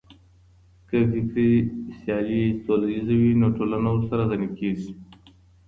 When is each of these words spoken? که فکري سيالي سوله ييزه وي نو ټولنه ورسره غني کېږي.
که 0.89 0.97
فکري 1.11 1.49
سيالي 1.97 2.43
سوله 2.63 2.87
ييزه 2.93 3.15
وي 3.21 3.31
نو 3.41 3.47
ټولنه 3.57 3.89
ورسره 3.91 4.23
غني 4.29 4.49
کېږي. 4.59 4.91